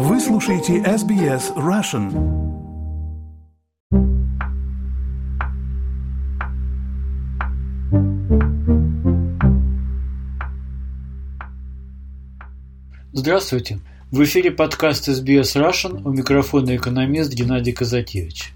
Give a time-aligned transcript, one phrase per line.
[0.00, 2.12] Вы слушаете SBS Russian.
[13.12, 13.80] Здравствуйте!
[14.12, 18.52] В эфире подкаст SBS Russian у микрофона экономист Геннадий Казакевич.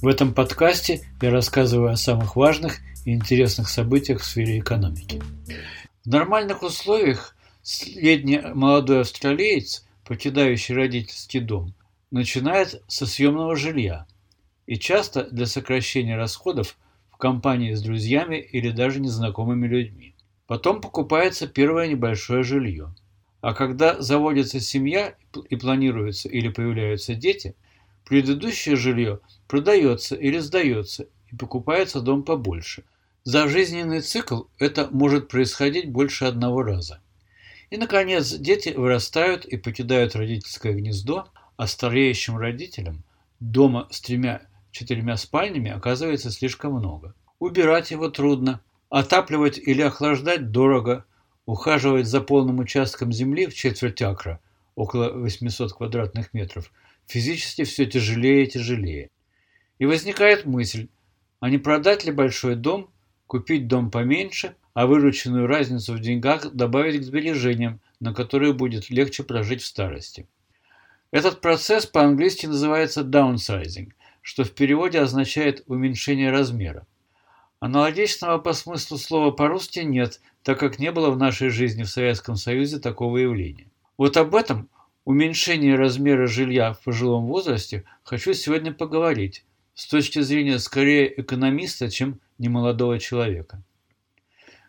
[0.00, 5.20] В этом подкасте я рассказываю о самых важных и интересных событиях в сфере экономики.
[6.04, 7.34] В нормальных условиях
[7.64, 11.74] средний молодой австралиец, покидающий родительский дом,
[12.10, 14.06] начинает со съемного жилья
[14.66, 16.76] и часто для сокращения расходов
[17.10, 20.14] в компании с друзьями или даже незнакомыми людьми.
[20.46, 22.94] Потом покупается первое небольшое жилье.
[23.40, 25.14] А когда заводится семья
[25.48, 27.54] и планируются или появляются дети,
[28.04, 32.82] предыдущее жилье продается или сдается и покупается дом побольше–
[33.24, 37.02] за жизненный цикл это может происходить больше одного раза.
[37.70, 43.02] И, наконец, дети вырастают и покидают родительское гнездо, а стареющим родителям
[43.40, 47.14] дома с тремя-четырьмя спальнями оказывается слишком много.
[47.38, 51.04] Убирать его трудно, отапливать или охлаждать дорого,
[51.46, 54.40] ухаживать за полным участком земли в четверть акра,
[54.74, 56.72] около 800 квадратных метров,
[57.06, 59.10] физически все тяжелее и тяжелее.
[59.78, 60.88] И возникает мысль,
[61.40, 62.90] а не продать ли большой дом
[63.28, 69.22] купить дом поменьше, а вырученную разницу в деньгах добавить к сбережениям, на которые будет легче
[69.22, 70.26] прожить в старости.
[71.12, 76.86] Этот процесс по-английски называется downsizing, что в переводе означает уменьшение размера.
[77.60, 82.36] Аналогичного по смыслу слова по-русски нет, так как не было в нашей жизни в Советском
[82.36, 83.68] Союзе такого явления.
[83.96, 84.68] Вот об этом,
[85.04, 89.44] уменьшении размера жилья в пожилом возрасте, хочу сегодня поговорить,
[89.78, 93.62] с точки зрения скорее экономиста, чем немолодого человека.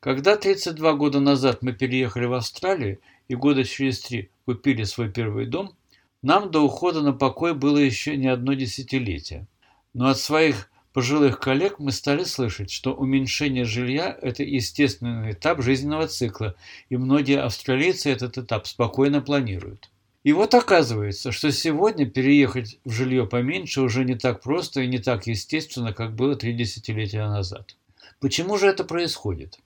[0.00, 5.44] Когда 32 года назад мы переехали в Австралию и года через три купили свой первый
[5.44, 5.76] дом,
[6.22, 9.46] нам до ухода на покой было еще не одно десятилетие.
[9.92, 16.08] Но от своих пожилых коллег мы стали слышать, что уменьшение жилья– это естественный этап жизненного
[16.08, 16.54] цикла,
[16.88, 19.90] и многие австралийцы этот этап спокойно планируют.
[20.24, 24.98] И вот оказывается, что сегодня переехать в жилье поменьше уже не так просто и не
[24.98, 27.76] так естественно, как было три десятилетия назад.
[28.20, 29.60] Почему же это происходит?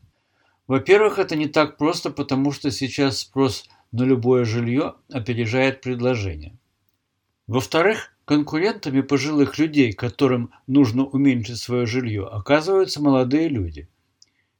[0.66, 6.58] Во-первых, это не так просто, потому что сейчас спрос на любое жилье опережает предложение.
[7.46, 13.88] Во-вторых, конкурентами пожилых людей, которым нужно уменьшить свое жилье, оказываются молодые люди.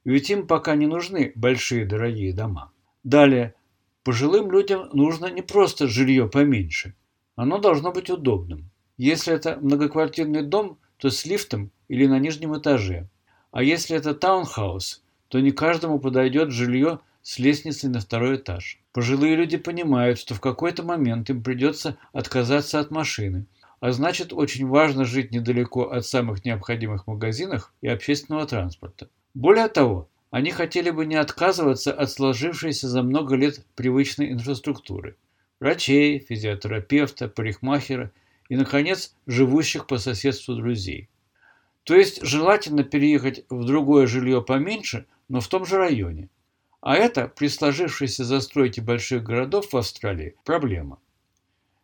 [0.04, 2.70] Ведь им пока не нужны большие дорогие дома.
[3.02, 3.54] Далее,
[4.08, 6.94] Пожилым людям нужно не просто жилье поменьше.
[7.36, 8.70] Оно должно быть удобным.
[8.96, 13.10] Если это многоквартирный дом, то с лифтом или на нижнем этаже.
[13.50, 18.80] А если это таунхаус, то не каждому подойдет жилье с лестницей на второй этаж.
[18.94, 23.44] Пожилые люди понимают, что в какой-то момент им придется отказаться от машины,
[23.80, 29.10] а значит очень важно жить недалеко от самых необходимых магазинов и общественного транспорта.
[29.34, 35.16] Более того, они хотели бы не отказываться от сложившейся за много лет привычной инфраструктуры–
[35.60, 38.10] врачей, физиотерапевта, парикмахера
[38.48, 41.08] и, наконец, живущих по соседству друзей.
[41.84, 46.28] То есть желательно переехать в другое жилье поменьше, но в том же районе.
[46.80, 50.98] А это при сложившейся застройке больших городов в Австралии проблема.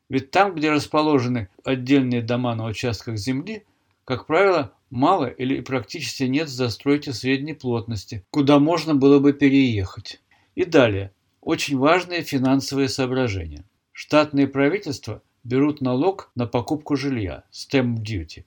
[0.09, 3.65] Ведь там, где расположены отдельные дома на участках земли,
[4.05, 10.23] как правило, мало или практически нет застройки средней плотности, куда можно было бы переехать.
[10.55, 11.13] И далее.
[11.41, 13.65] Очень важные финансовые соображения.
[13.93, 18.45] Штатные правительства берут налог на покупку жилья, stamp duty,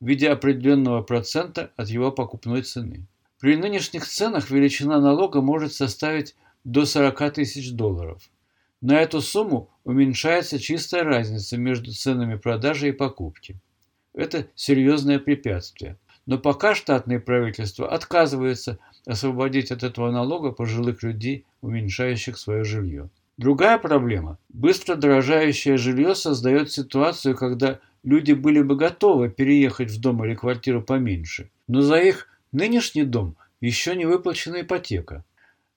[0.00, 3.06] в виде определенного процента от его покупной цены.
[3.40, 8.22] При нынешних ценах величина налога может составить до 40 тысяч долларов.
[8.80, 13.60] На эту сумму уменьшается чистая разница между ценами продажи и покупки.
[14.18, 15.96] Это серьезное препятствие.
[16.26, 23.10] Но пока штатное правительство отказывается освободить от этого налога пожилых людей, уменьшающих свое жилье.
[23.36, 24.36] Другая проблема.
[24.48, 30.82] Быстро дорожающее жилье создает ситуацию, когда люди были бы готовы переехать в дом или квартиру
[30.82, 35.24] поменьше, но за их нынешний дом еще не выплачена ипотека.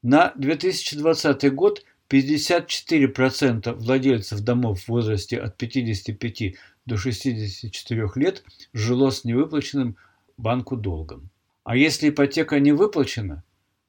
[0.02, 6.56] На 2020 год 54% владельцев домов в возрасте от 55
[6.86, 8.44] до 64 лет
[8.74, 9.98] жило с невыплаченным
[10.38, 11.30] банку долгом.
[11.64, 13.44] А если ипотека не выплачена,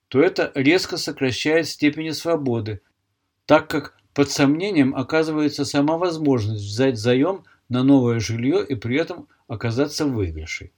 [0.09, 2.83] то это резко сокращает степени свободы,
[3.47, 9.27] так как под сомнением оказывается сама возможность взять заем на новое жилье и при этом
[9.49, 10.71] оказаться в выигрыше.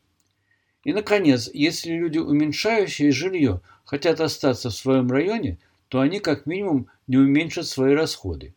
[0.84, 5.58] И, наконец, если люди, уменьшающие жилье, хотят остаться в своем районе,
[5.88, 8.54] то они как минимум не уменьшат свои расходы.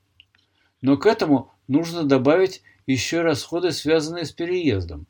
[0.82, 5.06] Но к этому нужно добавить еще расходы, связанные с переездом.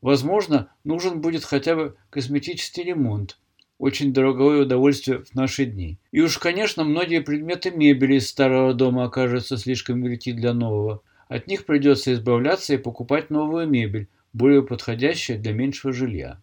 [0.00, 3.38] Возможно, нужен будет хотя бы косметический ремонт,
[3.78, 5.98] очень дорогое удовольствие в наши дни.
[6.12, 11.02] И уж, конечно, многие предметы мебели из старого дома окажутся слишком велики для нового.
[11.28, 16.40] От них придется избавляться и покупать новую мебель, более подходящую для меньшего жилья.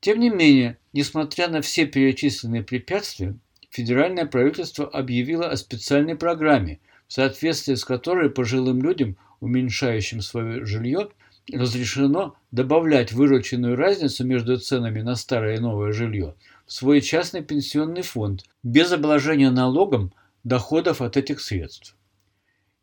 [0.00, 3.34] Тем не менее, несмотря на все перечисленные препятствия,
[3.70, 6.78] федеральное правительство объявило о специальной программе,
[7.08, 11.08] в соответствии с которой пожилым людям, уменьшающим свое жилье,
[11.52, 16.34] разрешено добавлять вырученную разницу между ценами на старое и новое жилье
[16.66, 20.12] в свой частный пенсионный фонд без обложения налогом
[20.44, 21.96] доходов от этих средств.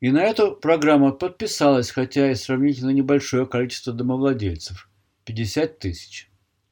[0.02, 4.90] И на эту программу подписалось, хотя и сравнительно небольшое количество домовладельцев–
[5.26, 6.30] 50 тысяч.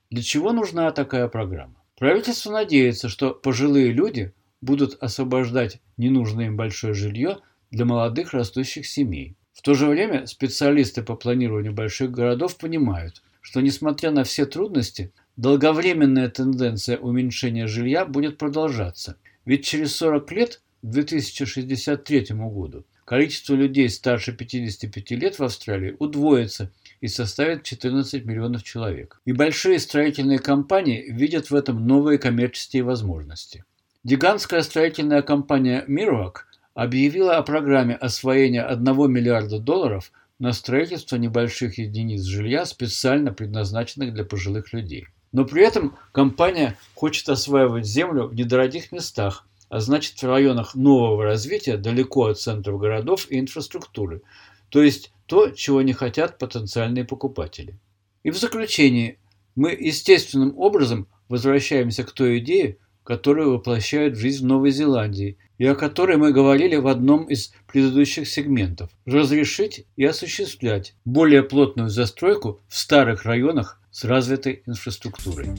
[0.10, 1.76] Для чего нужна такая программа?
[1.98, 7.38] Правительство надеется, что пожилые люди будут освобождать ненужное им большое жилье
[7.72, 9.36] для молодых растущих семей.
[9.54, 15.12] В то же время специалисты по планированию больших городов понимают, что несмотря на все трудности,
[15.38, 19.18] долговременная тенденция уменьшения жилья будет продолжаться.
[19.46, 26.72] Ведь через 40 лет, к 2063 году, количество людей старше 55 лет в Австралии удвоится
[27.00, 29.22] и составит 14 миллионов человек.
[29.26, 33.66] И большие строительные компании видят в этом новые коммерческие возможности.
[34.04, 42.24] Гигантская строительная компания Мирвак объявила о программе освоения 1 миллиарда долларов на строительство небольших единиц
[42.24, 45.08] жилья, специально предназначенных для пожилых людей.
[45.32, 51.24] Но при этом компания хочет осваивать землю в недорогих местах, а значит в районах нового
[51.24, 54.22] развития, далеко от центров городов и инфраструктуры,
[54.70, 57.80] то есть то, чего не хотят потенциальные покупатели.
[58.24, 59.18] И в заключение,
[59.56, 65.66] мы естественным образом возвращаемся к той идее, которую воплощают в жизнь в Новой Зеландии и
[65.66, 72.62] о которой мы говорили в одном из предыдущих сегментов– разрешить и осуществлять более плотную застройку
[72.68, 75.50] в старых районах с развитой инфраструктурой.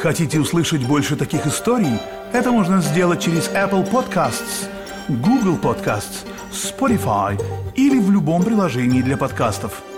[0.00, 1.98] Хотите услышать больше таких историй?
[2.32, 4.68] Это можно сделать через Apple Podcasts,
[5.08, 7.40] Google Podcasts, Spotify
[7.74, 9.82] или в любом приложении для подкастов–